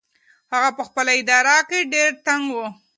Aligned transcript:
هغه 0.53 0.69
په 0.77 0.83
خپله 0.87 1.11
اراده 1.39 1.63
کې 1.69 1.79
ډېر 1.93 2.09
ټینګ 2.25 2.45
و. 2.51 2.57